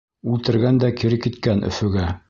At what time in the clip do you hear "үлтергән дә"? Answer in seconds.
0.35-0.91